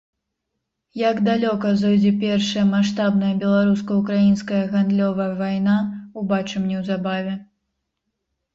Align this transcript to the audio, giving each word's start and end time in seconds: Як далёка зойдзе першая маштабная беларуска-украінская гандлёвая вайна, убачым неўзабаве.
Як 1.09 1.19
далёка 1.27 1.67
зойдзе 1.81 2.13
першая 2.23 2.63
маштабная 2.71 3.29
беларуска-украінская 3.45 4.63
гандлёвая 4.73 5.31
вайна, 5.45 5.77
убачым 6.25 6.69
неўзабаве. 6.75 7.33